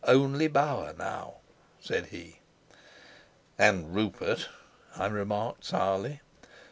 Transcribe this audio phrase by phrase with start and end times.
[0.03, 1.41] "Only Bauer now!"
[1.79, 2.39] said he.
[3.59, 4.49] "And Rupert,"
[4.97, 6.21] I remarked sourly.